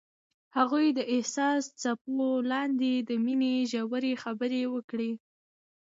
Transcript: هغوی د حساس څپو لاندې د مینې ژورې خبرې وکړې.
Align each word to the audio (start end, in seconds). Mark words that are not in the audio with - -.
هغوی 0.57 0.87
د 0.97 0.99
حساس 1.13 1.63
څپو 1.81 2.27
لاندې 2.51 2.91
د 3.09 3.09
مینې 3.25 3.53
ژورې 3.71 4.13
خبرې 4.23 4.63
وکړې. 4.73 5.11